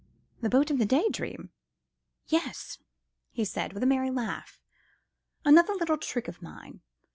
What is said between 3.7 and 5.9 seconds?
with a merry laugh; "another